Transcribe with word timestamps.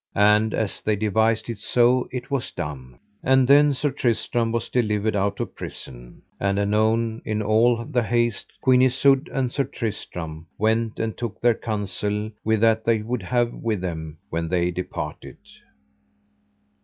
And 0.15 0.55
as 0.55 0.81
they 0.81 0.95
devised 0.95 1.47
it 1.47 1.59
so 1.59 2.07
it 2.11 2.31
was 2.31 2.49
done. 2.49 2.97
And 3.21 3.47
then 3.47 3.71
Sir 3.71 3.91
Tristram 3.91 4.51
was 4.51 4.67
delivered 4.67 5.15
out 5.15 5.39
of 5.39 5.53
prison; 5.53 6.23
and 6.39 6.57
anon 6.57 7.21
in 7.23 7.43
all 7.43 7.85
the 7.85 8.01
haste 8.01 8.51
Queen 8.61 8.81
Isoud 8.81 9.29
and 9.31 9.51
Sir 9.51 9.65
Tristram 9.65 10.47
went 10.57 10.99
and 10.99 11.15
took 11.15 11.39
their 11.39 11.53
counsel 11.53 12.31
with 12.43 12.61
that 12.61 12.83
they 12.83 13.03
would 13.03 13.21
have 13.21 13.53
with 13.53 13.81
them 13.81 14.17
when 14.31 14.47
they 14.47 14.71
departed. 14.71 15.37